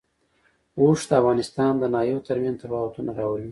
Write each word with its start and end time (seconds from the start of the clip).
اوښ 0.79 0.99
د 1.09 1.11
افغانستان 1.21 1.73
د 1.77 1.83
ناحیو 1.93 2.25
ترمنځ 2.27 2.55
تفاوتونه 2.63 3.11
راولي. 3.19 3.49